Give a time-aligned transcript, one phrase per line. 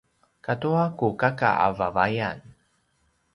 [0.45, 2.37] katua ku kaka a vavayan